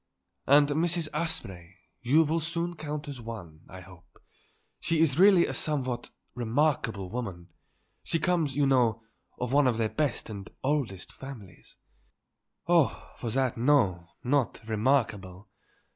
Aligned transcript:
"And 0.47 0.69
Mrs. 0.69 1.09
Asprey 1.13 1.75
you 2.01 2.23
will 2.23 2.39
soon 2.39 2.75
count 2.75 3.07
as 3.07 3.21
one, 3.21 3.61
I 3.69 3.81
hope. 3.81 4.17
She 4.79 4.99
is 4.99 5.19
really 5.19 5.45
a 5.45 5.53
somewhat 5.53 6.09
remarkable 6.33 7.11
woman. 7.11 7.49
She 8.03 8.17
comes, 8.17 8.55
you 8.55 8.65
know, 8.65 9.03
of 9.37 9.53
one 9.53 9.67
of 9.67 9.77
their 9.77 9.89
best 9.89 10.27
and 10.27 10.49
oldest 10.63 11.11
families." 11.11 11.77
"Oh, 12.65 13.11
for 13.17 13.29
that, 13.29 13.57
no; 13.59 14.07
not 14.23 14.67
remarkable. 14.67 15.49